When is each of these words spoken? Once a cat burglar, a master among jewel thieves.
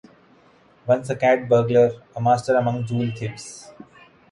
Once 0.87 1.11
a 1.11 1.15
cat 1.15 1.47
burglar, 1.47 1.91
a 2.15 2.19
master 2.19 2.55
among 2.55 2.83
jewel 2.87 3.11
thieves. 3.15 3.69